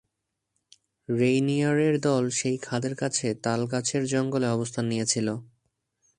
রেইনিয়ারের 1.09 1.95
দল 1.99 2.23
সেই 2.29 2.57
খাদের 2.57 2.93
কাছে 2.95 3.27
তাল 3.43 3.61
গাছের 3.67 4.03
জঙ্গলে 4.05 4.47
অবস্থান 4.47 4.85
নিয়েছিল। 4.85 5.27